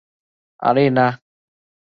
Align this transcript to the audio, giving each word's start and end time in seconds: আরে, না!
আরে, 0.59 0.85
না! 0.89 1.07